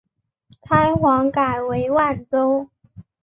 [0.63, 2.67] 开皇改为万州。